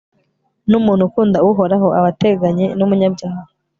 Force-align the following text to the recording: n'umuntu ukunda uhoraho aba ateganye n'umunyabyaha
n'umuntu 0.69 1.03
ukunda 1.09 1.37
uhoraho 1.49 1.87
aba 1.97 2.07
ateganye 2.13 2.65
n'umunyabyaha 2.77 3.41